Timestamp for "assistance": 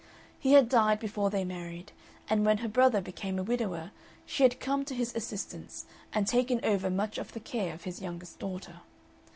5.15-5.85